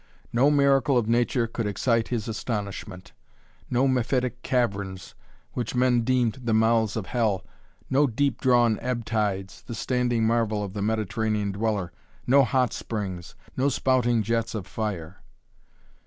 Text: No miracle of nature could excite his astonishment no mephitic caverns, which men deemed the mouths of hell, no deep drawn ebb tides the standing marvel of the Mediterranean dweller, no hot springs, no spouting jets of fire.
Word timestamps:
No 0.33 0.49
miracle 0.49 0.97
of 0.97 1.07
nature 1.07 1.45
could 1.45 1.67
excite 1.67 2.07
his 2.07 2.27
astonishment 2.27 3.11
no 3.69 3.87
mephitic 3.87 4.41
caverns, 4.41 5.13
which 5.53 5.75
men 5.75 6.01
deemed 6.01 6.39
the 6.43 6.55
mouths 6.55 6.95
of 6.95 7.05
hell, 7.05 7.45
no 7.87 8.07
deep 8.07 8.41
drawn 8.41 8.79
ebb 8.79 9.05
tides 9.05 9.61
the 9.61 9.75
standing 9.75 10.25
marvel 10.25 10.63
of 10.63 10.73
the 10.73 10.81
Mediterranean 10.81 11.51
dweller, 11.51 11.91
no 12.25 12.43
hot 12.43 12.73
springs, 12.73 13.35
no 13.55 13.69
spouting 13.69 14.23
jets 14.23 14.55
of 14.55 14.65
fire. 14.65 15.21